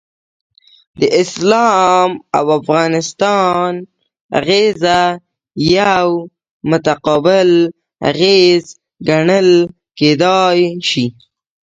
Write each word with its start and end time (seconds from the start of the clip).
د 0.99 1.01
اسلام 1.21 2.09
او 2.37 2.45
افغانستان 2.59 3.71
اغیزه 4.39 4.99
یو 5.77 6.07
متقابل 6.71 7.49
اغیز 8.09 8.63
ګڼل 9.07 9.49
کیدای 9.99 10.59
شي. 10.89 11.05